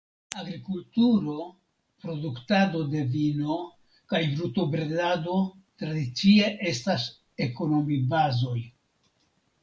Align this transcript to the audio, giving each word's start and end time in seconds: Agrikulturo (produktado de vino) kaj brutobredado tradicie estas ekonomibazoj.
Agrikulturo 0.41 1.33
(produktado 2.05 2.79
de 2.93 3.03
vino) 3.15 3.57
kaj 4.13 4.21
brutobredado 4.37 5.35
tradicie 5.83 6.47
estas 6.71 7.05
ekonomibazoj. 7.47 8.57